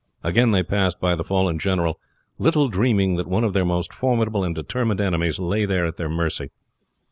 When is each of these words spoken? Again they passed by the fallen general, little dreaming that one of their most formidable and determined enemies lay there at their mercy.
Again 0.23 0.49
they 0.49 0.63
passed 0.63 0.99
by 0.99 1.13
the 1.13 1.23
fallen 1.23 1.59
general, 1.59 1.99
little 2.39 2.69
dreaming 2.69 3.17
that 3.17 3.27
one 3.27 3.43
of 3.43 3.53
their 3.53 3.63
most 3.65 3.93
formidable 3.93 4.43
and 4.43 4.55
determined 4.55 4.99
enemies 4.99 5.37
lay 5.37 5.63
there 5.65 5.85
at 5.85 5.97
their 5.97 6.09
mercy. 6.09 6.49